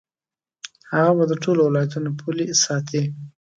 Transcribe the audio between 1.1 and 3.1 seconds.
به د ټولو ولایاتو پولې ساتي.